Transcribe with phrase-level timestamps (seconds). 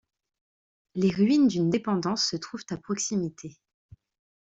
[0.95, 3.59] Les ruines d'une dépendance se trouvent à proximité.